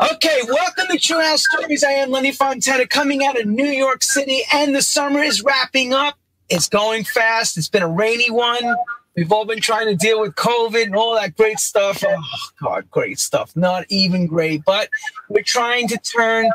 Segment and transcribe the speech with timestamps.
[0.00, 1.84] Okay, welcome to True House Stories.
[1.84, 5.92] I am Lenny Fontana coming out of New York City, and the summer is wrapping
[5.92, 6.18] up.
[6.48, 7.58] It's going fast.
[7.58, 8.74] It's been a rainy one.
[9.16, 12.02] We've all been trying to deal with COVID and all that great stuff.
[12.06, 12.22] Oh,
[12.62, 13.54] God, great stuff.
[13.54, 14.88] Not even great, but
[15.28, 16.50] we're trying to turn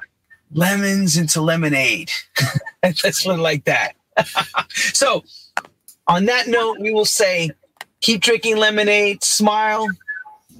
[0.51, 2.09] lemons into lemonade.
[2.83, 3.93] Let's put it like that.
[4.69, 5.23] so,
[6.07, 7.51] on that note, we will say
[8.01, 9.87] keep drinking lemonade, smile,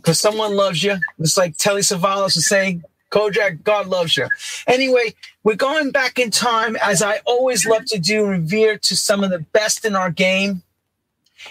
[0.07, 0.95] because someone loves you.
[1.19, 2.81] It's like Telly Savalas was saying,
[3.11, 4.29] Kojak, God loves you.
[4.65, 9.21] Anyway, we're going back in time, as I always love to do, revere to some
[9.21, 10.63] of the best in our game.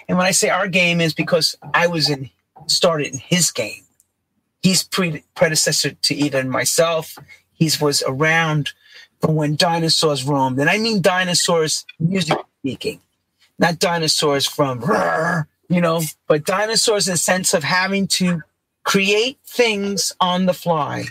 [0.09, 2.31] And when I say our game is because I was in
[2.67, 3.85] started in his game.
[4.63, 7.19] He's pre- predecessor to and myself.
[7.53, 8.73] He was around
[9.21, 10.59] from when dinosaurs roamed.
[10.59, 13.03] And I mean dinosaurs, music speaking,
[13.59, 14.81] not dinosaurs from
[15.69, 18.43] you know, but dinosaurs in the sense of having to
[18.85, 21.07] create things on the fly,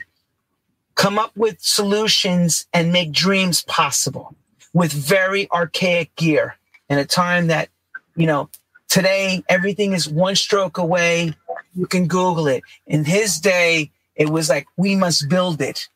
[0.95, 4.35] come up with solutions and make dreams possible
[4.73, 6.55] with very archaic gear
[6.89, 7.69] in a time that,
[8.15, 8.49] you know,
[8.87, 11.33] today everything is one stroke away.
[11.75, 12.63] You can Google it.
[12.87, 15.89] In his day, it was like, we must build it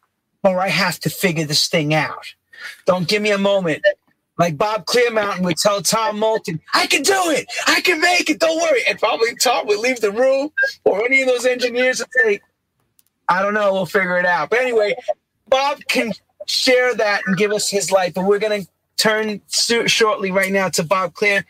[0.43, 2.33] or I have to figure this thing out.
[2.85, 3.85] Don't give me a moment.
[4.39, 7.45] Like Bob Clearmountain would tell Tom Moulton, I can do it.
[7.67, 8.39] I can make it.
[8.39, 8.81] Don't worry.
[8.87, 10.49] And probably Tom would leave the room
[10.85, 12.39] or any of those engineers would say,
[13.27, 13.73] I don't know.
[13.73, 14.49] We'll figure it out.
[14.49, 14.95] But anyway,
[15.49, 16.13] Bob can
[16.47, 18.13] share that and give us his life.
[18.13, 21.45] But we're going to turn shortly right now to Bob Clear.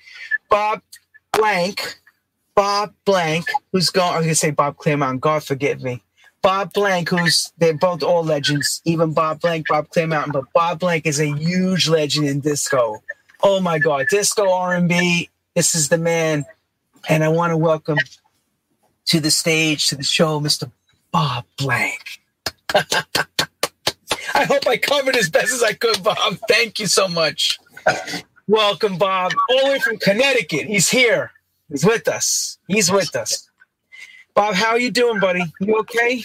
[0.49, 0.81] Bob
[1.33, 1.99] Blank,
[2.55, 5.19] Bob Blank, who's going, I was going to say Bob Clearmountain.
[5.19, 6.01] God forgive me.
[6.41, 11.05] Bob Blank, who's they're both all legends, even Bob Blank, Bob Clearmountain, but Bob Blank
[11.05, 13.01] is a huge legend in disco.
[13.43, 15.29] Oh my God, disco R and B.
[15.55, 16.45] This is the man,
[17.09, 17.97] and I want to welcome
[19.05, 20.71] to the stage to the show, Mr.
[21.11, 22.21] Bob Blank.
[24.33, 26.37] I hope I covered as best as I could, Bob.
[26.47, 27.59] Thank you so much.
[28.47, 30.67] Welcome, Bob, all the way from Connecticut.
[30.67, 31.31] He's here.
[31.69, 32.57] He's with us.
[32.67, 33.48] He's with us.
[34.33, 35.43] Bob, how are you doing, buddy?
[35.59, 36.23] You okay?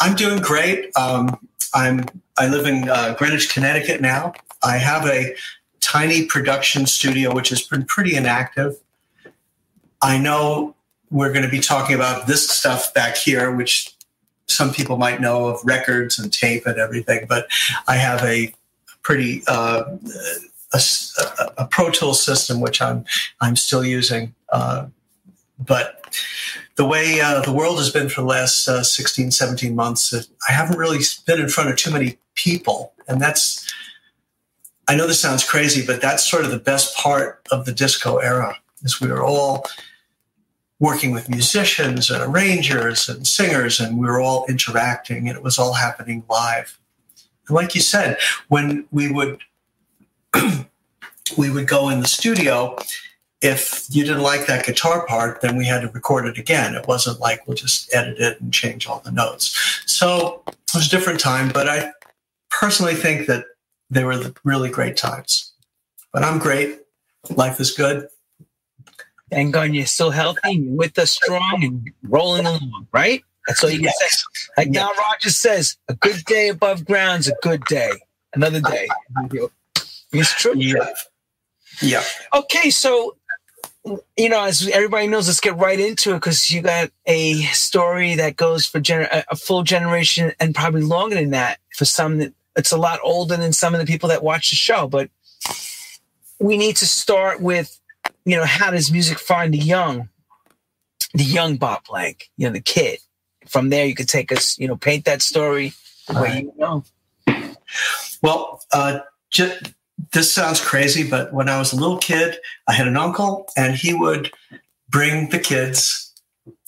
[0.00, 0.90] I'm doing great.
[0.96, 1.38] Um,
[1.74, 4.32] I'm I live in uh, Greenwich, Connecticut now.
[4.62, 5.34] I have a
[5.80, 8.76] tiny production studio which has been pretty inactive.
[10.02, 10.74] I know
[11.10, 13.94] we're going to be talking about this stuff back here, which
[14.46, 17.46] some people might know of records and tape and everything, but
[17.86, 18.52] I have a
[19.02, 19.84] pretty uh,
[20.72, 20.80] a,
[21.58, 23.04] a, Pro Tool system which I'm
[23.40, 24.34] I'm still using.
[24.50, 24.86] Uh,
[25.58, 26.18] but
[26.76, 30.22] the way uh, the world has been for the last uh, 16, 17 months, uh,
[30.48, 32.92] I haven't really been in front of too many people.
[33.06, 33.72] And that's,
[34.88, 38.18] I know this sounds crazy, but that's sort of the best part of the disco
[38.18, 39.66] era is we were all
[40.80, 45.58] working with musicians and arrangers and singers and we were all interacting and it was
[45.58, 46.78] all happening live.
[47.46, 49.40] And like you said, when we would,
[51.38, 52.76] we would go in the studio
[53.40, 56.74] if you didn't like that guitar part, then we had to record it again.
[56.74, 59.82] It wasn't like we'll just edit it and change all the notes.
[59.86, 61.92] So it was a different time, but I
[62.50, 63.44] personally think that
[63.90, 65.52] they were really great times.
[66.12, 66.80] But I'm great.
[67.30, 68.08] Life is good.
[69.30, 73.22] Thank God you're still healthy, you're with us strong and rolling along, right?
[73.46, 73.98] That's all you can yes.
[73.98, 74.52] say.
[74.56, 74.74] Like yes.
[74.74, 77.90] Nile Rodgers says, a good day above ground's a good day.
[78.34, 78.88] Another day.
[80.16, 80.54] It's true.
[80.56, 80.90] Yeah.
[81.82, 82.04] Yeah.
[82.32, 83.16] Okay, so
[84.16, 88.14] you know, as everybody knows, let's get right into it because you got a story
[88.14, 92.34] that goes for gener- a full generation and probably longer than that for some.
[92.56, 95.10] It's a lot older than some of the people that watch the show, but
[96.38, 97.78] we need to start with,
[98.24, 100.08] you know, how does music find the young,
[101.12, 103.00] the young Bob Blank, you know, the kid.
[103.46, 105.74] From there, you could take us, you know, paint that story
[106.08, 106.44] the way right.
[106.44, 106.84] you know.
[108.22, 109.00] Well, uh,
[109.30, 109.74] just
[110.14, 112.38] this sounds crazy, but when I was a little kid,
[112.68, 114.30] I had an uncle and he would
[114.88, 116.12] bring the kids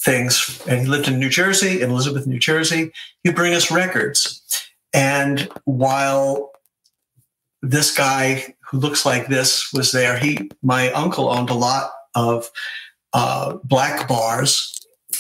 [0.00, 0.60] things.
[0.68, 2.92] And he lived in New Jersey, in Elizabeth, New Jersey.
[3.22, 4.42] He'd bring us records.
[4.92, 6.50] And while
[7.62, 12.50] this guy who looks like this was there, he, my uncle owned a lot of
[13.12, 14.72] uh, black bars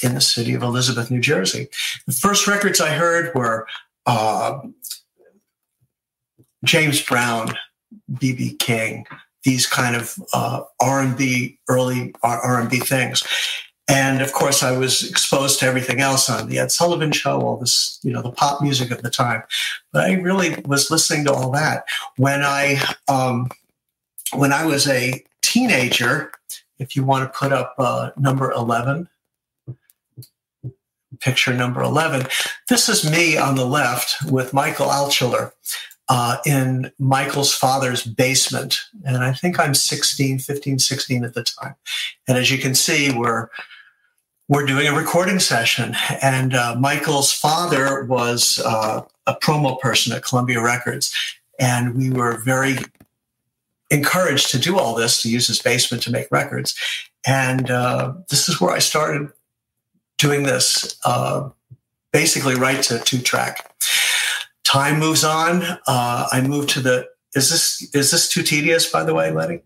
[0.02, 1.68] in the city of Elizabeth, New Jersey.
[2.06, 3.68] The first records I heard were
[4.04, 4.60] uh,
[6.64, 7.54] James Brown
[8.12, 9.06] BB King,
[9.44, 13.26] these kind of uh, R&B, early R&B things.
[13.88, 17.56] And of course, I was exposed to everything else on the Ed Sullivan Show, all
[17.56, 19.44] this, you know, the pop music of the time.
[19.92, 21.84] But I really was listening to all that
[22.16, 23.48] when I, um,
[24.32, 26.32] when I was a teenager.
[26.78, 29.08] If you want to put up uh, number eleven,
[31.20, 32.26] picture number 11.
[32.68, 35.52] This is me on the left with Michael Altschuler
[36.08, 38.80] uh, in Michael's father's basement.
[39.04, 41.74] And I think I'm 16, 15, 16 at the time.
[42.28, 43.48] And as you can see, we're
[44.48, 45.96] we're doing a recording session.
[46.22, 51.12] And uh, Michael's father was uh, a promo person at Columbia Records.
[51.58, 52.76] And we were very
[53.90, 56.76] encouraged to do all this, to use his basement to make records.
[57.26, 59.30] And uh, this is where I started
[60.18, 61.48] doing this, uh,
[62.12, 63.72] basically right to two track.
[64.66, 65.62] Time moves on.
[65.62, 67.06] Uh, I moved to the.
[67.34, 68.90] Is this is this too tedious?
[68.90, 69.60] By the way, Lenny.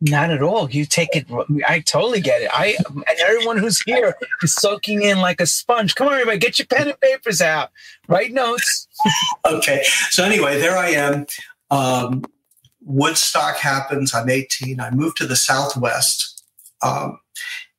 [0.00, 0.68] Not at all.
[0.68, 1.26] You take it.
[1.68, 2.50] I totally get it.
[2.52, 5.94] I and everyone who's here is soaking in like a sponge.
[5.94, 7.70] Come on, everybody, get your pen and papers out.
[8.08, 8.88] Write notes.
[9.44, 9.84] okay.
[10.08, 11.26] So anyway, there I am.
[11.70, 12.24] Um,
[12.80, 14.14] Woodstock happens.
[14.14, 14.80] I'm 18.
[14.80, 16.42] I move to the Southwest,
[16.82, 17.20] um,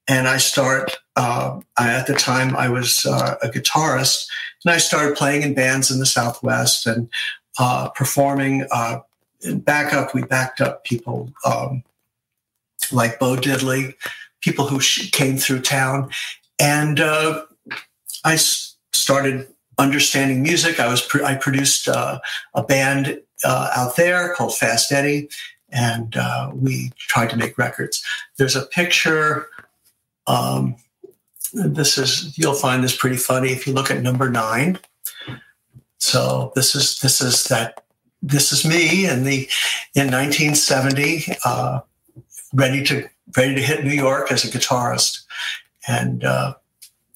[0.07, 0.97] and I start.
[1.15, 4.25] Uh, I, at the time, I was uh, a guitarist,
[4.63, 7.09] and I started playing in bands in the Southwest and
[7.59, 8.65] uh, performing.
[8.71, 8.99] Uh,
[9.41, 11.83] in backup, we backed up people um,
[12.91, 13.95] like Bo Diddley,
[14.41, 14.79] people who
[15.11, 16.09] came through town,
[16.59, 17.43] and uh,
[18.23, 20.79] I started understanding music.
[20.79, 22.19] I was I produced uh,
[22.53, 25.29] a band out there called Fast Eddie,
[25.69, 26.15] and
[26.53, 28.03] we tried to make records.
[28.37, 29.47] There's a picture.
[30.31, 30.75] Um,
[31.53, 34.79] this is you'll find this pretty funny if you look at number nine.
[35.97, 37.83] So this is this is that
[38.21, 39.49] this is me in the
[39.93, 41.81] in 1970, uh,
[42.53, 45.23] ready to ready to hit New York as a guitarist,
[45.87, 46.53] and uh,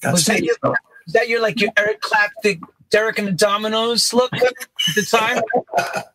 [0.02, 2.60] that's was that, your, was that your like your Eric Clapton
[2.90, 4.54] Derek and the Dominos look at
[4.94, 5.42] the time?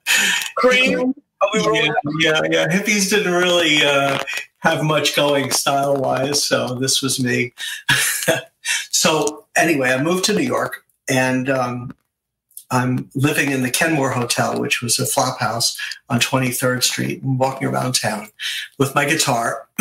[0.56, 1.16] Cream?
[1.54, 4.20] Yeah, yeah, yeah, Hippies didn't really uh,
[4.60, 7.54] have much going style wise, so this was me.
[8.92, 11.96] so anyway, I moved to New York and um,
[12.72, 15.78] I'm living in the Kenmore Hotel, which was a flop house
[16.10, 18.30] on 23rd Street, and walking around town
[18.78, 19.68] with my guitar.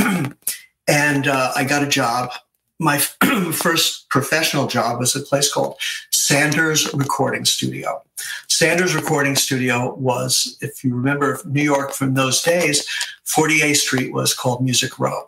[0.89, 2.33] and uh, I got a job
[2.81, 2.99] my
[3.53, 5.77] first professional job was a place called
[6.11, 8.03] Sanders Recording Studio.
[8.49, 12.89] Sanders Recording Studio was, if you remember New York from those days,
[13.27, 15.25] 48th Street was called Music Row.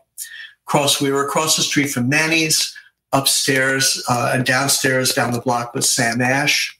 [0.67, 2.75] Across, we were across the street from Manny's.
[3.13, 6.79] Upstairs uh, and downstairs down the block was Sam Ash.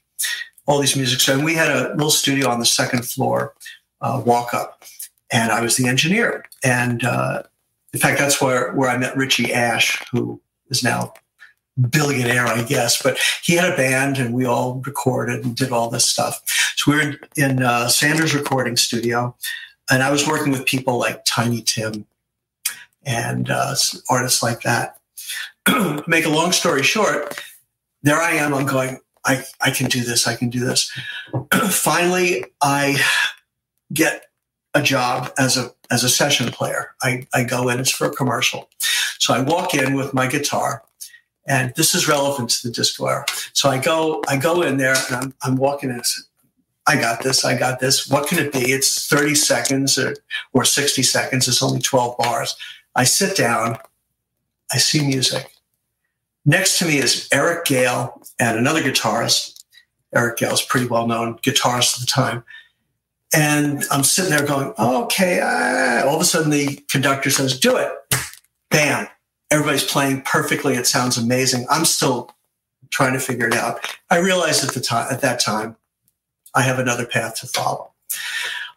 [0.65, 1.37] All these music stores.
[1.37, 3.53] And we had a little studio on the second floor,
[4.01, 4.83] uh, walk up,
[5.31, 6.45] and I was the engineer.
[6.63, 7.43] And uh,
[7.93, 10.41] in fact, that's where, where I met Richie Ash, who
[10.73, 11.13] is now
[11.89, 15.89] billionaire, I guess, but he had a band and we all recorded and did all
[15.89, 16.41] this stuff.
[16.75, 19.35] So we were in, in uh, Sanders recording studio
[19.89, 22.05] and I was working with people like Tiny Tim
[23.05, 23.75] and uh,
[24.09, 24.97] artists like that.
[26.07, 27.41] Make a long story short,
[28.01, 28.53] there I am.
[28.53, 30.27] I'm going, I, I can do this.
[30.27, 30.91] I can do this.
[31.69, 32.97] Finally, I
[33.93, 34.25] get
[34.73, 36.95] a job as a as a session player.
[37.03, 38.69] I, I go in, it's for a commercial.
[39.19, 40.83] So I walk in with my guitar,
[41.47, 43.25] and this is relevant to the disco era.
[43.53, 46.01] So I go, I go in there and I'm, I'm walking in.
[46.87, 47.45] I got this.
[47.45, 48.09] I got this.
[48.09, 48.71] What can it be?
[48.71, 50.15] It's 30 seconds or,
[50.53, 51.47] or 60 seconds.
[51.47, 52.55] It's only 12 bars.
[52.95, 53.77] I sit down.
[54.71, 55.49] I see music.
[56.45, 59.63] Next to me is Eric Gale and another guitarist.
[60.13, 62.43] Eric Gale is pretty well known guitarist at the time.
[63.35, 65.39] And I'm sitting there going, okay.
[65.39, 67.91] Uh, all of a sudden, the conductor says, do it.
[68.73, 69.07] Bam.
[69.51, 70.73] Everybody's playing perfectly.
[70.73, 71.67] It sounds amazing.
[71.69, 72.31] I'm still
[72.89, 73.79] trying to figure it out.
[74.09, 75.77] I realized at the time, at that time,
[76.55, 77.91] I have another path to follow.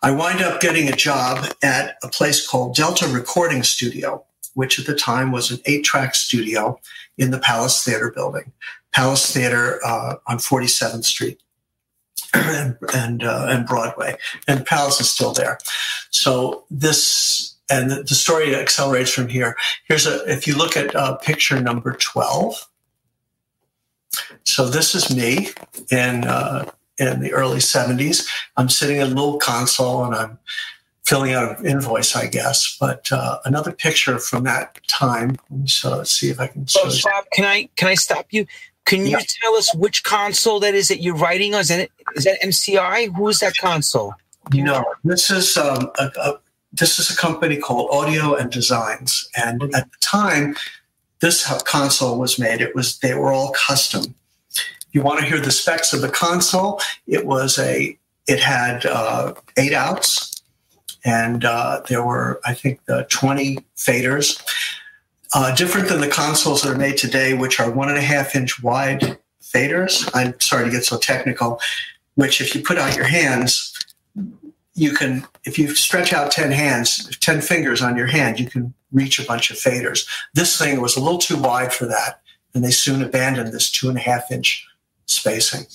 [0.02, 4.22] I wind up getting a job at a place called Delta Recording Studio,
[4.52, 6.78] which at the time was an eight track studio
[7.16, 8.52] in the Palace Theater building,
[8.92, 11.40] Palace Theater uh, on 47th Street
[12.34, 15.58] and and, uh, and Broadway, and Palace is still there.
[16.10, 19.56] So this and the, story accelerates from here.
[19.84, 22.68] Here's a if you look at uh, picture number twelve.
[24.44, 25.48] So this is me
[25.90, 28.28] in uh, in the early '70s.
[28.56, 30.38] I'm sitting at a little console and I'm
[31.04, 32.76] filling out an invoice, I guess.
[32.78, 35.36] But uh, another picture from that time.
[35.66, 36.66] So let's see if I can.
[36.66, 37.26] So stop.
[37.32, 38.46] Can I can I stop you?
[38.86, 39.20] Can you yeah.
[39.42, 41.62] tell us which console that is that you're writing on?
[41.62, 43.14] Is that, is that MCI?
[43.16, 44.14] Who is that console?
[44.52, 46.38] You know, this is um, a, a,
[46.78, 50.56] this is a company called Audio and Designs, and at the time,
[51.20, 52.60] this console was made.
[52.60, 54.14] It was they were all custom.
[54.92, 56.80] You want to hear the specs of the console?
[57.06, 60.42] It was a it had uh, eight outs,
[61.04, 64.42] and uh, there were I think the twenty faders
[65.34, 68.34] uh, different than the consoles that are made today, which are one and a half
[68.34, 70.08] inch wide faders.
[70.14, 71.60] I'm sorry to get so technical,
[72.14, 73.75] which if you put out your hands,
[74.76, 78.74] you can, if you stretch out 10 hands, 10 fingers on your hand, you can
[78.92, 80.06] reach a bunch of faders.
[80.34, 82.20] This thing was a little too wide for that,
[82.54, 84.66] and they soon abandoned this two and a half inch
[85.06, 85.66] spacing.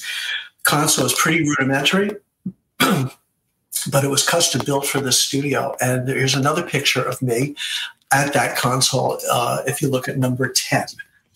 [0.63, 2.11] Console is pretty rudimentary,
[2.79, 5.75] but it was custom built for this studio.
[5.81, 7.55] And there's another picture of me
[8.13, 10.85] at that console uh, if you look at number 10.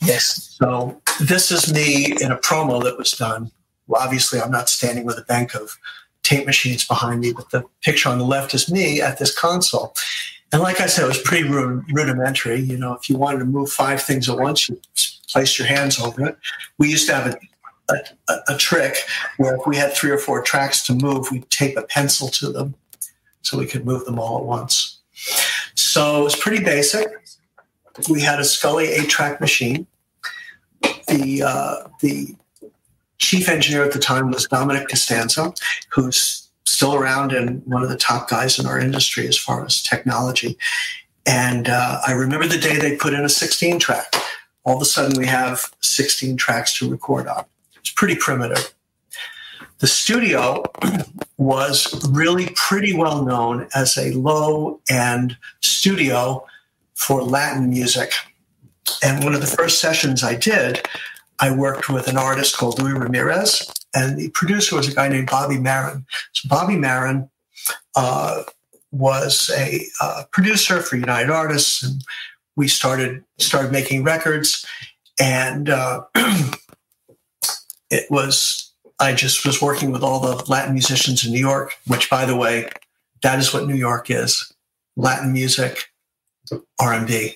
[0.02, 0.56] Yes.
[0.60, 3.52] So this is me in a promo that was done.
[3.88, 5.78] Well, obviously, I'm not standing with a bank of
[6.26, 9.94] tape machines behind me, but the picture on the left is me at this console.
[10.52, 12.60] And like I said, it was pretty rudimentary.
[12.60, 14.80] You know, if you wanted to move five things at once, you
[15.32, 16.38] place your hands over it.
[16.78, 17.36] We used to have
[17.90, 17.96] a,
[18.30, 18.96] a, a trick
[19.38, 22.52] where if we had three or four tracks to move, we'd tape a pencil to
[22.52, 22.76] them
[23.42, 25.00] so we could move them all at once.
[25.76, 27.08] So it was pretty basic.
[28.10, 29.88] We had a Scully eight-track machine.
[31.08, 32.36] The uh, the
[33.18, 35.54] chief engineer at the time was Dominic Costanzo,
[35.90, 39.82] who's still around and one of the top guys in our industry as far as
[39.82, 40.58] technology.
[41.26, 44.14] And uh, I remember the day they put in a 16 track.
[44.64, 47.46] All of a sudden, we have 16 tracks to record on.
[47.78, 48.74] It's pretty primitive.
[49.80, 50.64] The studio
[51.38, 56.46] was really pretty well known as a low end studio
[56.96, 58.14] for Latin music.
[59.04, 60.88] And one of the first sessions I did,
[61.40, 65.28] I worked with an artist called Louis Ramirez, and the producer was a guy named
[65.30, 66.06] Bobby Marin.
[66.34, 67.30] So Bobby Marin
[67.96, 68.44] uh,
[68.92, 72.02] was a uh, producer for United Artists, and
[72.56, 74.66] we started started making records,
[75.20, 76.04] and uh,
[77.90, 82.10] it was I just was working with all the Latin musicians in New York, which,
[82.10, 82.70] by the way,
[83.24, 84.54] that is what New York is:
[84.96, 85.92] Latin music,
[86.80, 87.36] R and B,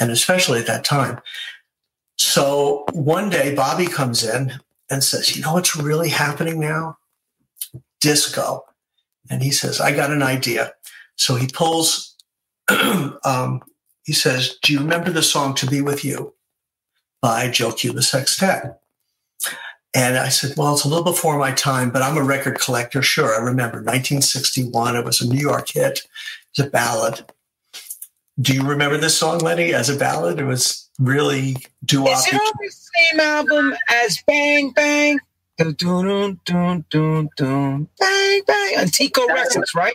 [0.00, 1.20] and especially at that time.
[2.34, 4.54] So one day, Bobby comes in
[4.90, 6.98] and says, "You know what's really happening now?
[8.00, 8.64] Disco."
[9.30, 10.72] And he says, "I got an idea."
[11.14, 12.16] So he pulls.
[13.24, 13.62] um,
[14.02, 16.34] he says, "Do you remember the song "To Be With You"
[17.22, 18.80] by Joe Cuba Sextet?"
[19.94, 23.00] And I said, well, it's a little before my time, but I'm a record collector.
[23.00, 24.96] Sure, I remember 1961.
[24.96, 26.00] It was a New York hit.
[26.50, 27.32] it's a ballad.
[28.40, 30.40] Do you remember this song, Lenny, as a ballad?
[30.40, 35.18] It was really doo Is it on the same album as Bang Bang?
[35.56, 39.94] Dun, dun, dun, dun, dun, bang Bang on Tico Records, right?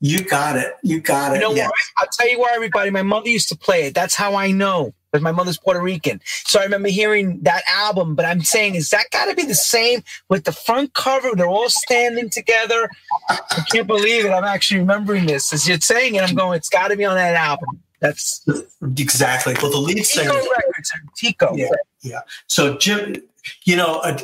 [0.00, 0.74] You got it.
[0.82, 1.36] You got it.
[1.36, 1.68] You know yes.
[1.68, 1.74] what?
[1.96, 2.90] I'll tell you why, everybody.
[2.90, 3.94] My mother used to play it.
[3.94, 6.20] That's how I know because my mother's Puerto Rican.
[6.24, 9.54] So I remember hearing that album, but I'm saying, is that got to be the
[9.54, 11.30] same with the front cover?
[11.34, 12.88] They're all standing together.
[13.28, 14.30] I can't believe it.
[14.30, 15.52] I'm actually remembering this.
[15.52, 17.80] As you're saying it, I'm going, it's got to be on that album.
[18.00, 18.46] That's
[18.82, 19.54] exactly.
[19.60, 20.30] Well, the lead singer.
[20.30, 21.56] Tico Records, Tico.
[21.56, 21.68] Yeah,
[22.02, 22.20] yeah.
[22.46, 23.16] So Jim,
[23.64, 24.18] you know, uh,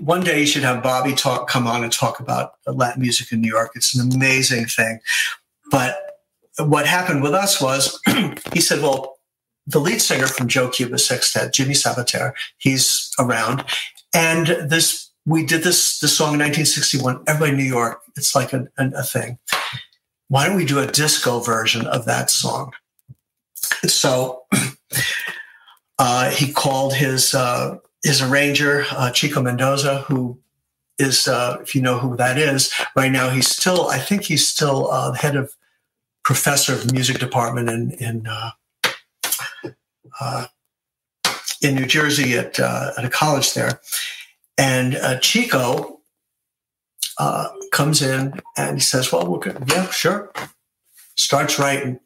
[0.00, 3.40] one day you should have Bobby talk, come on and talk about Latin music in
[3.40, 3.72] New York.
[3.74, 5.00] It's an amazing thing.
[5.70, 5.98] But
[6.58, 8.00] what happened with us was
[8.52, 9.16] he said, well,
[9.66, 13.64] the lead singer from Joe Cuba Sextet, Jimmy Sabater, he's around.
[14.14, 17.24] And this, we did this, this song in 1961.
[17.26, 19.38] Everybody in New York, it's like a, a, a thing.
[20.28, 22.72] Why don't we do a disco version of that song?
[23.86, 24.44] So
[25.98, 30.38] uh, he called his uh, his arranger, uh, Chico Mendoza, who
[30.98, 34.46] is, uh, if you know who that is, right now he's still, I think he's
[34.46, 35.54] still uh, head of
[36.22, 38.26] professor of music department in, in
[40.20, 40.46] uh,
[41.62, 43.80] in New Jersey at, at a college there.
[44.58, 46.00] And Chico
[47.18, 49.62] uh, comes in and he says, Well, we're good.
[49.68, 50.32] Yeah, sure.
[51.16, 52.00] Starts writing.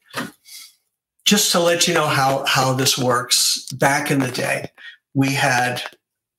[1.25, 4.71] Just to let you know how, how this works, back in the day,
[5.13, 5.83] we had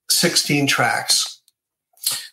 [0.09, 1.41] 16 tracks.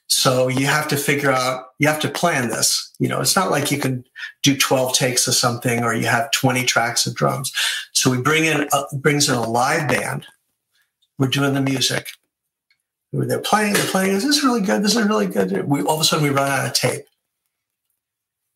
[0.08, 2.92] So you have to figure out, you have to plan this.
[2.98, 4.04] You know, it's not like you can
[4.42, 7.52] do 12 takes of something or you have 20 tracks of drums.
[7.92, 10.26] So we bring in, brings in a live band.
[11.18, 12.08] We're doing the music.
[13.12, 14.12] They're playing, they're playing.
[14.12, 14.82] Is this really good?
[14.82, 15.66] This is really good.
[15.66, 17.04] We, all of a sudden we run out of tape.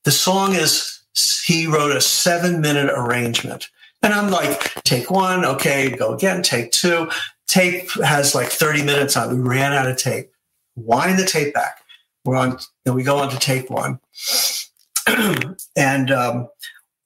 [0.04, 1.00] The song is,
[1.44, 3.68] he wrote a seven minute arrangement.
[4.02, 7.10] And I'm like, take one, okay, go again, take two.
[7.48, 9.42] Tape has like 30 minutes on.
[9.42, 10.30] We ran out of tape.
[10.76, 11.82] Wind the tape back.
[12.24, 14.00] We're on, then we go on to tape one.
[15.76, 16.48] and um,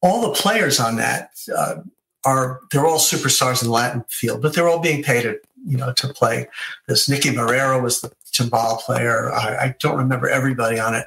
[0.03, 1.77] all the players on that uh,
[2.25, 5.76] are they're all superstars in the Latin field, but they're all being paid, to, you
[5.76, 6.49] know, to play.
[6.88, 9.33] This Nicky Marrero was the timbal player.
[9.33, 11.07] I, I don't remember everybody on it,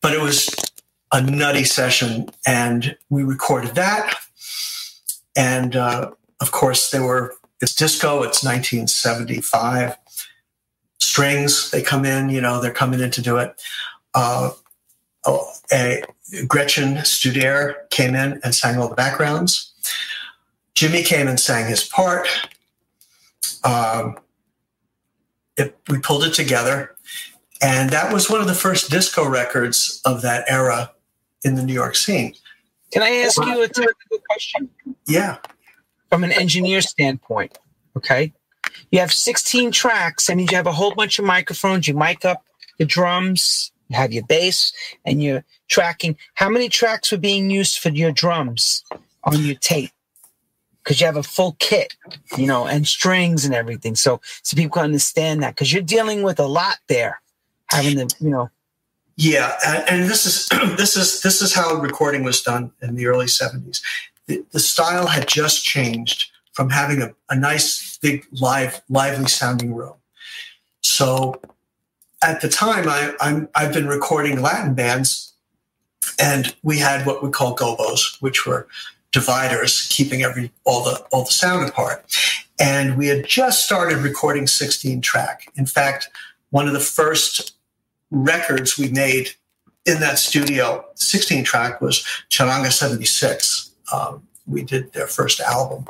[0.00, 0.54] but it was
[1.12, 4.14] a nutty session, and we recorded that.
[5.36, 9.96] And uh, of course, there were, it's disco, it's 1975.
[11.00, 13.60] Strings, they come in, you know, they're coming in to do it.
[14.14, 14.50] Uh,
[15.24, 16.02] oh, a,
[16.46, 19.67] Gretchen Studer came in and sang all the backgrounds.
[20.78, 22.28] Jimmy came and sang his part.
[23.64, 24.16] Um,
[25.56, 26.94] it, we pulled it together.
[27.60, 30.92] And that was one of the first disco records of that era
[31.42, 32.32] in the New York scene.
[32.92, 34.70] Can I ask you a technical question?
[35.08, 35.38] Yeah.
[36.10, 37.58] From an engineer standpoint,
[37.96, 38.32] okay?
[38.92, 40.28] You have 16 tracks.
[40.28, 41.88] That means you have a whole bunch of microphones.
[41.88, 42.44] You mic up
[42.78, 44.72] the drums, you have your bass,
[45.04, 46.16] and you're tracking.
[46.34, 48.84] How many tracks were being used for your drums
[49.24, 49.90] on your tape?
[50.88, 51.94] Because you have a full kit,
[52.38, 53.94] you know, and strings and everything.
[53.94, 57.20] So, so people can understand that because you're dealing with a lot there,
[57.70, 58.48] having the, you know.
[59.16, 59.52] Yeah,
[59.90, 63.82] and this is this is this is how recording was done in the early '70s.
[64.28, 69.74] The, the style had just changed from having a, a nice, big, live, lively sounding
[69.74, 69.94] room.
[70.80, 71.38] So
[72.22, 75.34] at the time, I, I'm, I've been recording Latin bands,
[76.18, 78.66] and we had what we call gobos, which were
[79.12, 82.04] dividers keeping every all the all the sound apart.
[82.60, 85.50] And we had just started recording 16 track.
[85.54, 86.08] In fact,
[86.50, 87.54] one of the first
[88.10, 89.30] records we made
[89.86, 93.70] in that studio, 16 track, was Charanga 76.
[93.92, 95.86] Um, we did their first album.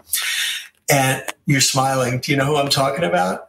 [0.90, 2.20] And you're smiling.
[2.20, 3.48] Do you know who I'm talking about?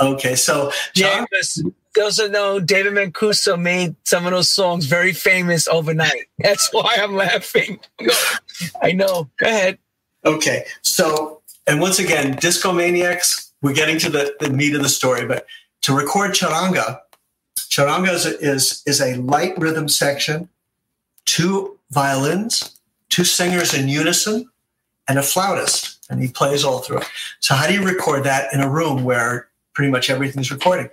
[0.00, 5.68] Okay, so John- yeah, are no David Mancuso made some of those songs very famous
[5.68, 6.28] overnight.
[6.38, 7.80] That's why I'm laughing.
[8.82, 9.28] I know.
[9.38, 9.78] Go ahead.
[10.24, 13.52] Okay, so and once again, Disco Maniacs.
[13.62, 15.46] We're getting to the, the meat of the story, but
[15.82, 17.00] to record charanga,
[17.58, 20.48] charanga is is, is a light rhythm section,
[21.26, 22.80] two violins,
[23.10, 24.48] two singers in unison,
[25.08, 27.06] and a flautist, and he plays all through it.
[27.40, 30.88] So how do you record that in a room where pretty much everything's recording?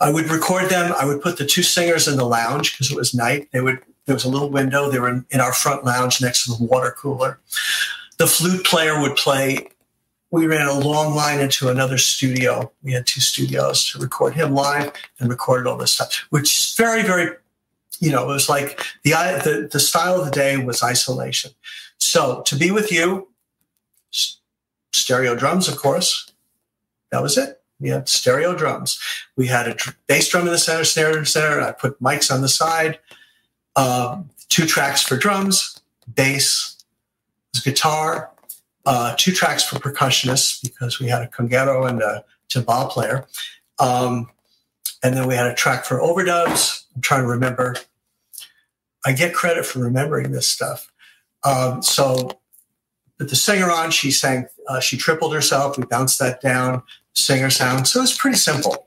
[0.00, 0.92] I would record them.
[0.98, 3.48] I would put the two singers in the lounge because it was night.
[3.52, 4.88] They would there was a little window.
[4.88, 7.40] They were in, in, our front lounge next to the water cooler.
[8.18, 9.68] The flute player would play.
[10.30, 12.70] We ran a long line into another studio.
[12.82, 16.74] We had two studios to record him live and recorded all this stuff, which is
[16.76, 17.36] very, very,
[17.98, 21.50] you know, it was like the the, the style of the day was isolation.
[21.98, 23.28] So to be with you,
[24.92, 26.30] stereo drums, of course.
[27.12, 27.55] That was it.
[27.80, 28.98] We had stereo drums.
[29.36, 31.60] We had a bass drum in the center, snare in the center.
[31.60, 32.98] I put mics on the side.
[33.74, 35.80] Uh, two tracks for drums,
[36.14, 36.82] bass,
[37.64, 38.30] guitar.
[38.84, 43.26] Uh, two tracks for percussionists because we had a conguero and a timbal player.
[43.78, 44.30] Um,
[45.02, 46.84] and then we had a track for overdubs.
[46.94, 47.76] I'm trying to remember.
[49.04, 50.90] I get credit for remembering this stuff.
[51.44, 52.38] Um, so,
[53.18, 55.78] with the singer on, she sang, uh, she tripled herself.
[55.78, 56.82] We bounced that down,
[57.16, 57.88] singer sound.
[57.88, 58.86] So it's pretty simple.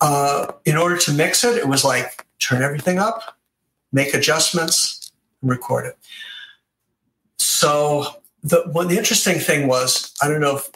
[0.00, 3.38] Uh, in order to mix it, it was like turn everything up,
[3.92, 5.96] make adjustments, and record it.
[7.38, 8.06] So
[8.42, 10.70] the what the interesting thing was, I don't know if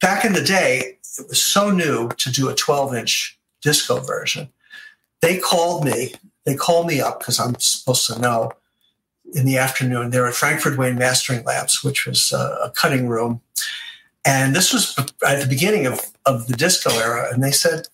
[0.00, 4.48] back in the day, it was so new to do a 12 inch disco version.
[5.20, 8.52] They called me, they called me up because I'm supposed to know
[9.34, 10.10] in the afternoon.
[10.10, 13.40] They're at Frankford Wayne Mastering Labs, which was a, a cutting room.
[14.26, 17.32] And this was at the beginning of, of the disco era.
[17.32, 17.86] And they said,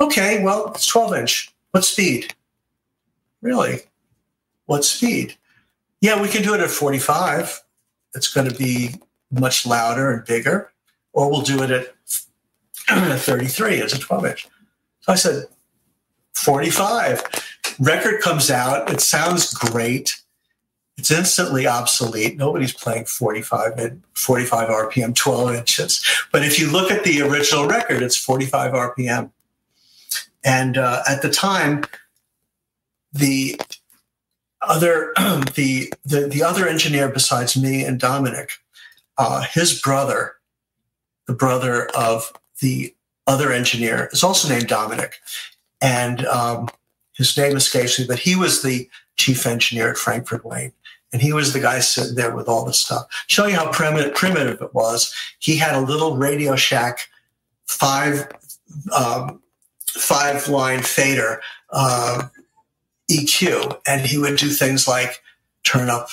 [0.00, 1.54] okay, well, it's 12 inch.
[1.70, 2.34] What speed?
[3.40, 3.80] Really?
[4.66, 5.36] What speed?
[6.00, 7.62] Yeah, we can do it at 45.
[8.14, 8.96] It's going to be
[9.30, 10.72] much louder and bigger.
[11.12, 11.94] Or we'll do it at
[13.20, 14.48] 33 as a 12 inch.
[15.00, 15.44] So I said,
[16.34, 17.22] 45.
[17.78, 18.90] Record comes out.
[18.90, 20.20] It sounds great
[20.98, 22.36] it's instantly obsolete.
[22.36, 26.04] Nobody's playing 45 and 45 RPM, 12 inches.
[26.32, 29.30] But if you look at the original record, it's 45 RPM.
[30.44, 31.84] And uh, at the time,
[33.12, 33.60] the
[34.60, 35.12] other
[35.54, 38.50] the, the the other engineer besides me and Dominic,
[39.16, 40.34] uh, his brother,
[41.26, 42.94] the brother of the
[43.26, 45.14] other engineer, is also named Dominic,
[45.80, 46.68] and um,
[47.12, 48.06] his name escapes me.
[48.06, 50.72] But he was the chief engineer at Frankford Wayne.
[51.12, 53.06] And he was the guy sitting there with all the stuff.
[53.28, 55.14] Show you how primitive, primitive it was.
[55.38, 57.08] He had a little Radio Shack
[57.66, 58.28] five
[58.94, 59.40] um,
[59.88, 61.40] five line fader
[61.70, 62.28] uh,
[63.10, 65.22] EQ, and he would do things like
[65.64, 66.08] turn up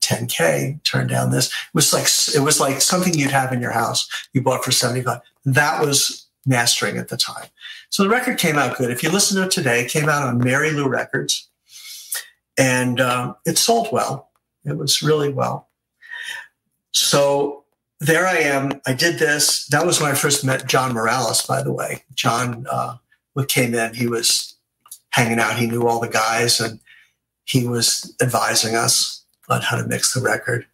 [0.00, 1.46] 10k, turn down this.
[1.46, 4.08] It was like it was like something you'd have in your house.
[4.32, 5.20] You bought for 75.
[5.44, 7.46] That was mastering at the time.
[7.90, 8.90] So the record came out good.
[8.90, 11.48] If you listen to it today, it came out on Mary Lou Records,
[12.58, 14.29] and um, it sold well.
[14.64, 15.68] It was really well.
[16.92, 17.64] So
[18.00, 18.80] there I am.
[18.86, 19.66] I did this.
[19.66, 22.04] That was when I first met John Morales, by the way.
[22.14, 22.96] John uh,
[23.48, 23.94] came in.
[23.94, 24.54] He was
[25.10, 25.58] hanging out.
[25.58, 26.80] He knew all the guys and
[27.44, 30.66] he was advising us on how to mix the record.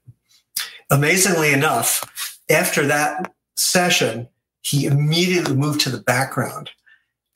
[0.90, 4.28] Amazingly enough, after that session,
[4.60, 6.70] he immediately moved to the background.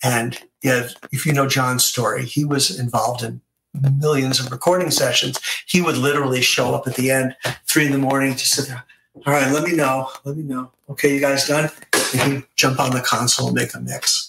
[0.02, 3.40] And if you know John's story, he was involved in
[3.74, 5.38] millions of recording sessions.
[5.66, 8.85] He would literally show up at the end, three in the morning, to sit there.
[9.26, 10.09] All right, let me know.
[10.24, 10.70] Let me know.
[10.88, 11.70] Okay, you guys done?
[12.12, 14.28] And he'd jump on the console and make a mix.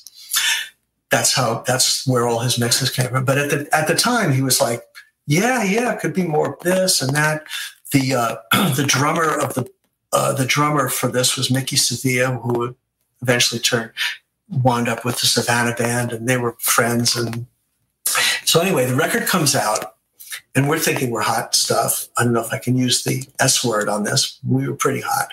[1.10, 1.63] That's how.
[1.67, 3.25] That's where all his mixes came from.
[3.25, 4.84] But at the at the time, he was like,
[5.27, 7.43] "Yeah, yeah, could be more of this and that."
[7.91, 8.36] The uh,
[8.75, 9.69] the drummer of the
[10.13, 12.75] uh, the drummer for this was Mickey Sevilla, who
[13.21, 13.91] eventually turned
[14.49, 17.15] wound up with the Savannah Band, and they were friends.
[17.15, 17.47] And
[18.51, 19.95] so, anyway, the record comes out,
[20.55, 22.09] and we're thinking we're hot stuff.
[22.17, 24.37] I don't know if I can use the S word on this.
[24.45, 25.29] We were pretty hot.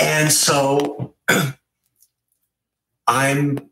[0.00, 1.12] And so
[3.06, 3.70] I'm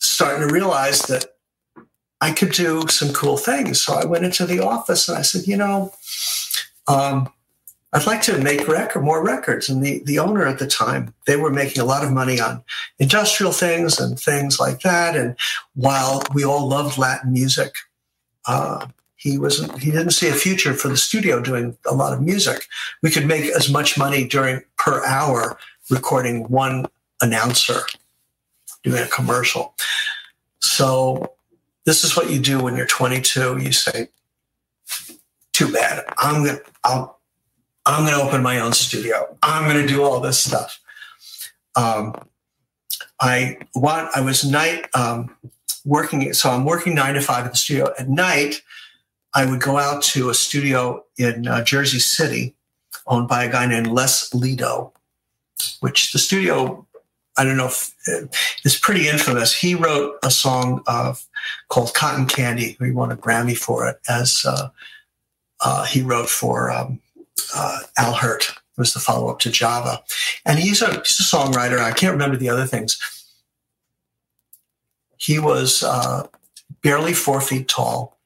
[0.00, 1.36] starting to realize that
[2.20, 3.80] I could do some cool things.
[3.80, 5.90] So I went into the office and I said, you know,
[6.86, 7.32] um,
[7.94, 9.70] I'd like to make record more records.
[9.70, 12.62] And the, the owner at the time, they were making a lot of money on
[12.98, 15.16] industrial things and things like that.
[15.16, 15.36] And
[15.72, 17.72] while we all loved Latin music,
[18.46, 22.20] uh, he wasn't he didn't see a future for the studio doing a lot of
[22.20, 22.66] music.
[23.02, 25.58] We could make as much money during per hour
[25.90, 26.86] recording one
[27.22, 27.80] announcer
[28.82, 29.74] doing a commercial.
[30.60, 31.34] So
[31.86, 33.58] this is what you do when you're 22.
[33.58, 34.08] You say,
[35.52, 36.04] "Too bad.
[36.18, 37.14] I'm gonna I'll
[37.86, 39.36] I'm to open my own studio.
[39.42, 40.80] I'm to do all this stuff.
[41.76, 42.14] Um,
[43.20, 44.10] I want.
[44.16, 45.36] I was night um,
[45.84, 46.32] working.
[46.32, 47.92] So I'm working nine to five at the studio.
[47.98, 48.62] At night,
[49.34, 52.54] I would go out to a studio in uh, Jersey City,
[53.06, 54.92] owned by a guy named Les Lido,
[55.80, 56.86] which the studio.
[57.36, 58.26] I don't know if uh,
[58.64, 59.52] it's pretty infamous.
[59.52, 61.26] He wrote a song of
[61.68, 64.68] called "Cotton Candy." He won a Grammy for it, as uh,
[65.60, 67.00] uh he wrote for um,
[67.54, 70.02] uh, Al Hirt was the follow up to Java.
[70.44, 71.78] And he's a, he's a songwriter.
[71.78, 72.98] I can't remember the other things.
[75.24, 76.26] He was uh,
[76.82, 78.18] barely four feet tall,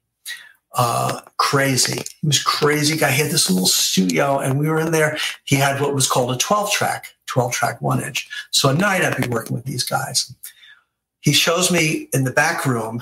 [0.75, 2.03] uh, crazy.
[2.19, 3.11] He was crazy guy.
[3.11, 5.17] He had this little studio, and we were in there.
[5.45, 8.27] He had what was called a 12 track, 12 track one inch.
[8.51, 10.35] So at night, I'd be working with these guys.
[11.21, 13.01] He shows me in the back room.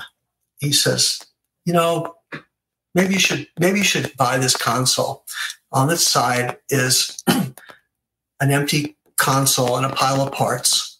[0.60, 1.20] He says,
[1.64, 2.14] "You know,
[2.94, 5.24] maybe you should maybe you should buy this console."
[5.72, 7.54] On this side is an
[8.40, 10.97] empty console and a pile of parts.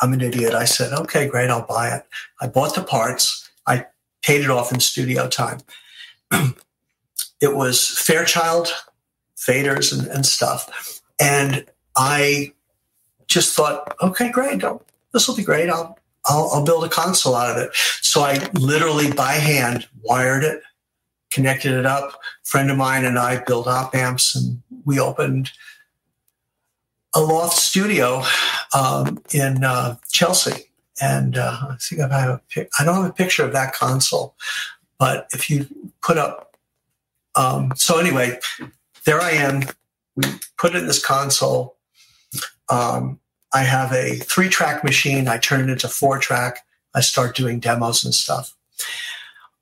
[0.00, 0.54] I'm an idiot.
[0.54, 2.04] I said, okay, great, I'll buy it.
[2.40, 3.48] I bought the parts.
[3.66, 3.86] I
[4.22, 5.60] paid it off in studio time.
[7.40, 8.68] it was Fairchild
[9.36, 11.00] faders and, and, stuff.
[11.20, 11.64] And
[11.96, 12.52] I
[13.26, 14.62] just thought, okay, great.
[15.12, 15.70] This will be great.
[15.70, 17.74] I'll, I'll, I'll build a console out of it.
[17.74, 20.62] So I literally by hand wired it
[21.30, 22.12] connected it up.
[22.12, 25.50] A friend of mine and I built op amps, and we opened
[27.14, 28.22] a loft studio
[28.74, 30.66] um, in uh, Chelsea.
[31.00, 34.34] And uh, I think I have a I don't have a picture of that console,
[34.98, 35.66] but if you
[36.02, 36.56] put up,
[37.34, 38.38] um, so anyway,
[39.06, 39.62] there I am.
[40.14, 40.24] We
[40.58, 41.76] put in this console.
[42.68, 43.18] Um,
[43.54, 45.26] I have a three track machine.
[45.26, 46.58] I turn it into four track.
[46.94, 48.54] I start doing demos and stuff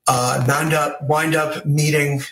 [0.08, 2.22] uh, wind up wind up meeting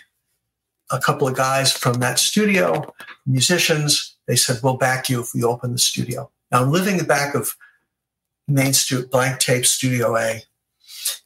[0.91, 2.93] a couple of guys from that studio,
[3.25, 4.06] musicians.
[4.27, 7.03] They said, "We'll back you if we open the studio." Now I'm living in the
[7.03, 7.55] back of
[8.47, 10.43] Main Street Blank Tape Studio A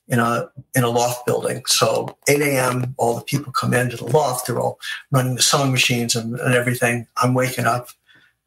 [0.07, 1.63] in a in a loft building.
[1.67, 2.95] So 8 a.m.
[2.97, 4.47] all the people come into the loft.
[4.47, 4.79] They're all
[5.11, 7.07] running the sewing machines and, and everything.
[7.17, 7.89] I'm waking up.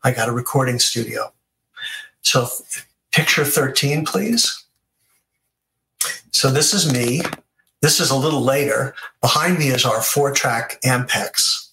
[0.03, 1.33] I got a recording studio.
[2.23, 2.49] So
[3.13, 4.65] picture 13, please.
[6.33, 7.23] So this is me
[7.85, 8.95] this is a little later.
[9.21, 11.64] Behind me is our four track Ampex.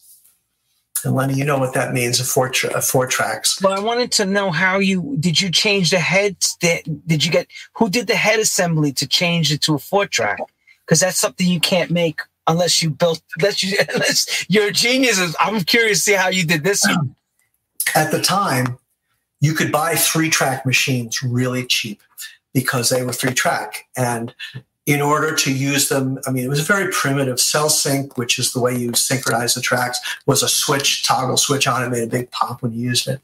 [1.03, 3.61] And Lenny, you know what that means, a four, tra- a four tracks.
[3.61, 6.55] Well, I wanted to know how you, did you change the heads?
[6.59, 10.05] Did, did you get, who did the head assembly to change it to a four
[10.05, 10.39] track?
[10.85, 15.35] Because that's something you can't make unless you built, unless, you, unless you're a genius.
[15.39, 16.85] I'm curious to see how you did this.
[17.95, 18.77] At the time,
[19.39, 22.01] you could buy three track machines really cheap
[22.53, 23.87] because they were three track.
[23.97, 24.33] And
[24.85, 26.19] in order to use them.
[26.27, 29.61] I mean, it was a very primitive Sel-Sync, which is the way you synchronize the
[29.61, 33.07] tracks, was a switch, toggle switch on it, made a big pop when you used
[33.07, 33.21] it.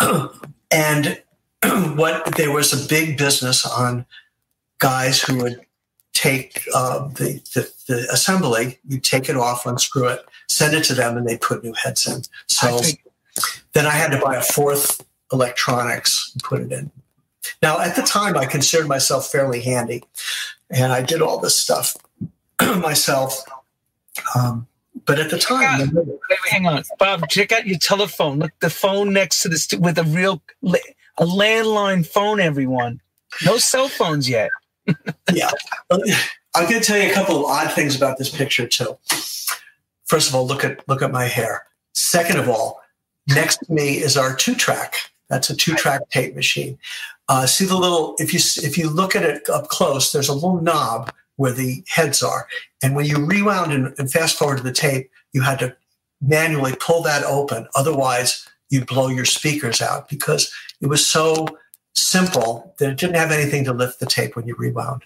[0.70, 1.22] and
[1.96, 4.06] what there was a big business on
[4.78, 5.60] guys who would
[6.12, 10.94] take uh, the, the, the assembly, you take it off, unscrew it, send it to
[10.94, 12.22] them, and they put new heads in.
[12.48, 12.80] So
[13.72, 15.00] Then I had to buy a fourth
[15.32, 16.90] electronics and put it in.
[17.62, 20.02] Now, at the time, I considered myself fairly handy,
[20.70, 21.96] and I did all this stuff
[22.60, 23.44] myself.
[24.34, 24.66] Um,
[25.06, 27.28] but at the time, wait, wait, hang on, Bob.
[27.28, 28.40] Check out your telephone.
[28.40, 32.40] Look, the phone next to this with a real a landline phone.
[32.40, 33.00] Everyone,
[33.44, 34.50] no cell phones yet.
[35.32, 35.50] yeah,
[35.90, 38.98] I'm going to tell you a couple of odd things about this picture too.
[40.06, 41.64] First of all, look at look at my hair.
[41.94, 42.80] Second of all,
[43.28, 44.94] next to me is our two track.
[45.28, 46.78] That's a two track tape machine.
[47.28, 50.34] Uh, see the little if you if you look at it up close, there's a
[50.34, 52.48] little knob where the heads are,
[52.82, 55.76] and when you rewound and, and fast forward to the tape, you had to
[56.20, 57.68] manually pull that open.
[57.74, 61.46] Otherwise, you'd blow your speakers out because it was so
[61.94, 65.02] simple that it didn't have anything to lift the tape when you rewound.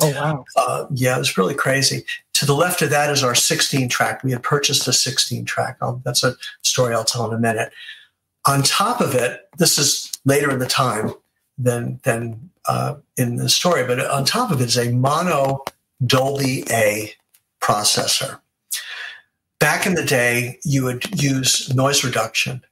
[0.00, 0.44] Oh wow!
[0.56, 2.04] Uh, yeah, it was really crazy.
[2.34, 4.22] To the left of that is our 16 track.
[4.22, 5.76] We had purchased a 16 track.
[5.82, 7.72] I'll, that's a story I'll tell in a minute.
[8.46, 11.12] On top of it, this is later in the time
[11.58, 15.64] than than uh, in the story, but on top of it is a mono
[16.04, 17.12] Dolby A
[17.60, 18.40] processor.
[19.58, 22.62] Back in the day, you would use noise reduction,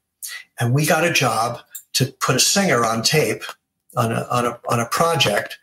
[0.61, 1.61] and we got a job
[1.95, 3.43] to put a singer on tape
[3.97, 5.59] on a, on a, on a project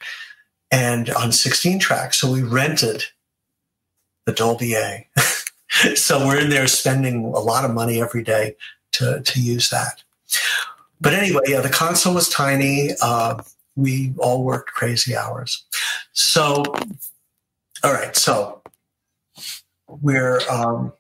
[0.71, 2.19] and on 16 tracks.
[2.19, 3.03] So we rented
[4.25, 5.07] the Dolby A.
[5.95, 8.55] so we're in there spending a lot of money every day
[8.93, 10.03] to, to use that.
[11.01, 12.91] But anyway, yeah, the console was tiny.
[13.01, 13.41] Uh,
[13.75, 15.65] we all worked crazy hours.
[16.13, 16.63] So,
[17.83, 18.61] all right, so
[19.87, 20.93] we're um,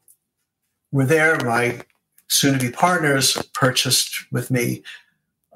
[0.91, 1.37] we're there.
[1.43, 1.81] My
[2.27, 4.83] soon-to-be partners purchased with me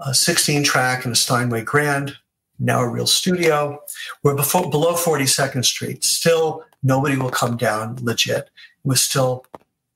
[0.06, 2.16] a 16 track and a Steinway Grand,
[2.60, 3.82] now a real studio.
[4.24, 6.04] We're before, below 42nd Street.
[6.04, 8.46] Still, nobody will come down legit.
[8.46, 8.50] It
[8.84, 9.46] was still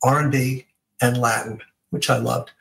[0.04, 0.66] R&B
[1.02, 1.60] and Latin,
[1.92, 2.52] which I loved.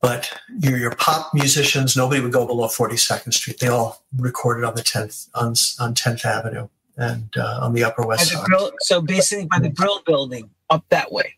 [0.00, 3.58] But your, your pop musicians, nobody would go below 42nd Street.
[3.58, 5.48] They all recorded on the 10th on,
[5.84, 8.44] on 10th Avenue and uh, on the Upper West Side.
[8.44, 11.34] Grill, so basically, by the Brill Building, up that way.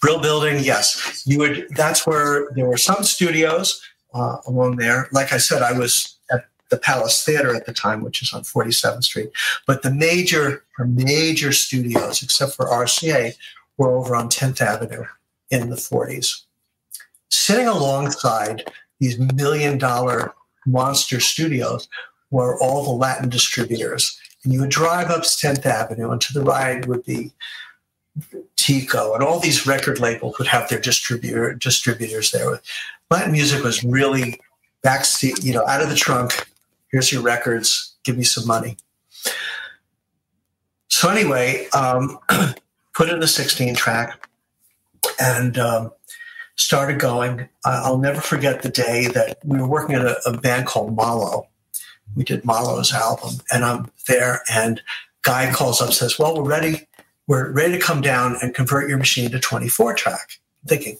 [0.00, 1.22] Brill Building, yes.
[1.26, 1.66] You would.
[1.70, 3.82] That's where there were some studios
[4.14, 5.08] uh, along there.
[5.12, 8.42] Like I said, I was at the Palace Theater at the time, which is on
[8.42, 9.30] 47th Street.
[9.66, 13.34] But the major, major studios, except for RCA,
[13.76, 15.04] were over on 10th Avenue
[15.50, 16.42] in the 40s.
[17.30, 20.34] Sitting alongside these million dollar
[20.66, 21.88] monster studios
[22.30, 24.18] were all the Latin distributors.
[24.44, 27.32] And you would drive up 10th Avenue, and to the right would be
[28.56, 32.60] Tico, and all these record labels would have their distributor distributors there.
[33.10, 34.40] Latin music was really
[34.84, 36.48] backseat, you know, out of the trunk.
[36.90, 37.94] Here's your records.
[38.04, 38.76] Give me some money.
[40.88, 42.18] So anyway, um,
[42.94, 44.28] put in the 16 track
[45.20, 45.92] and um,
[46.60, 47.48] started going.
[47.64, 51.48] I'll never forget the day that we were working at a, a band called Malo.
[52.14, 54.82] We did Malo's album, and I'm there, and
[55.22, 56.86] guy calls up says, "Well, we're ready.
[57.26, 60.98] We're ready to come down and convert your machine to 24 track." I'm thinking,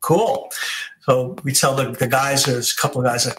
[0.00, 0.50] cool.
[1.02, 3.38] So we tell the, the guys, there's a couple of guys that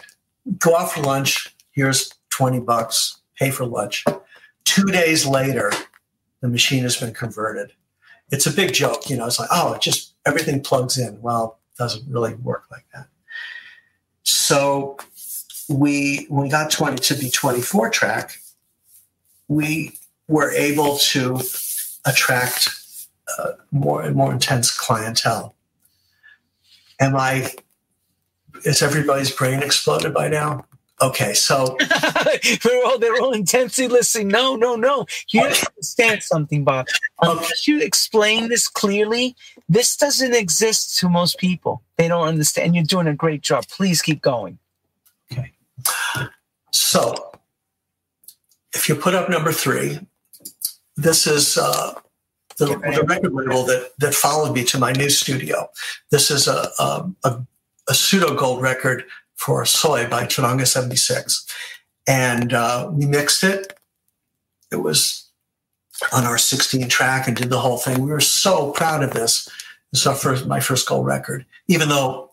[0.58, 1.54] go out for lunch.
[1.72, 4.04] Here's 20 bucks, pay for lunch.
[4.64, 5.72] Two days later,
[6.40, 7.72] the machine has been converted.
[8.30, 9.26] It's a big joke, you know.
[9.26, 11.20] It's like, oh, it just everything plugs in.
[11.22, 13.06] Well, it doesn't really work like that.
[14.24, 14.98] So
[15.68, 18.40] we when we got 20 to be 24 track,
[19.48, 19.92] we
[20.28, 21.40] were able to
[22.04, 22.68] attract
[23.38, 25.54] uh, more and more intense clientele.
[27.00, 27.52] Am I?
[28.64, 30.64] Is everybody's brain exploded by now?
[31.02, 31.76] Okay, so
[32.62, 34.28] they're all they're all intensely listening.
[34.28, 35.04] No, no, no.
[35.28, 36.86] You understand something, Bob.
[37.20, 39.36] Unless you explain this clearly,
[39.68, 41.82] this doesn't exist to most people.
[41.98, 42.74] They don't understand.
[42.74, 43.66] You're doing a great job.
[43.68, 44.58] Please keep going.
[45.30, 45.52] Okay.
[46.70, 47.32] So,
[48.74, 50.00] if you put up number three,
[50.96, 51.92] this is uh,
[52.56, 55.68] the, the, record label that that followed me to my new studio.
[56.10, 57.46] This is a a, a,
[57.90, 59.04] a pseudo gold record
[59.36, 61.46] for Soy by Charanga 76.
[62.06, 63.78] And uh, we mixed it.
[64.72, 65.28] It was
[66.12, 68.02] on our 16 track and did the whole thing.
[68.02, 69.48] We were so proud of this.
[69.92, 72.30] This is our first, my first gold record, even though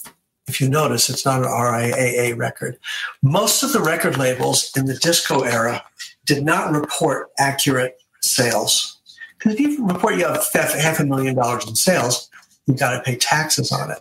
[0.47, 2.77] if you notice, it's not an RIAA record.
[3.21, 5.83] Most of the record labels in the disco era
[6.25, 8.99] did not report accurate sales.
[9.37, 12.29] Because if you report you have half a million dollars in sales,
[12.65, 13.99] you've got to pay taxes on it.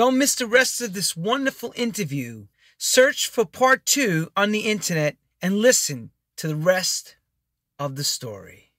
[0.00, 2.46] Don't miss the rest of this wonderful interview.
[2.78, 7.16] Search for part two on the internet and listen to the rest
[7.78, 8.69] of the story.